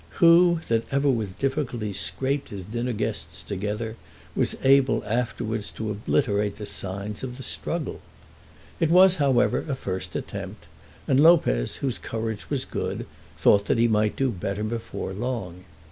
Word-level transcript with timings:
Who, 0.17 0.61
that 0.67 0.91
ever 0.91 1.11
with 1.11 1.37
difficulty 1.37 1.93
scraped 1.93 2.49
his 2.49 2.63
dinner 2.63 2.91
guests 2.91 3.43
together, 3.43 3.97
was 4.35 4.55
able 4.63 5.03
afterwards 5.05 5.69
to 5.73 5.91
obliterate 5.91 6.55
the 6.55 6.65
signs 6.65 7.21
of 7.21 7.37
the 7.37 7.43
struggle? 7.43 8.01
It 8.79 8.89
was, 8.89 9.17
however, 9.17 9.63
a 9.69 9.75
first 9.75 10.15
attempt, 10.15 10.65
and 11.07 11.19
Lopez, 11.21 11.75
whose 11.85 11.99
courage 11.99 12.49
was 12.49 12.65
good, 12.65 13.05
thought 13.37 13.67
that 13.67 13.77
he 13.77 13.87
might 13.87 14.15
do 14.15 14.31
better 14.31 14.63
before 14.63 15.13
long. 15.13 15.65